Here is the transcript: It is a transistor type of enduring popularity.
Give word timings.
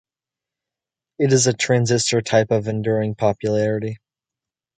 It 1.19 1.31
is 1.31 1.45
a 1.45 1.53
transistor 1.53 2.21
type 2.23 2.49
of 2.49 2.67
enduring 2.67 3.13
popularity. 3.13 3.99